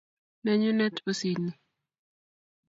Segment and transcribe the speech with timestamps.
[0.43, 1.51] Nenyunet pusit ni.